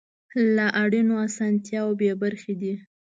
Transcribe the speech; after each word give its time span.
له 0.55 0.65
اړینو 0.83 1.15
اسانتیاوو 1.27 1.97
بې 1.99 2.11
برخې 2.21 2.53
دي. 2.61 2.73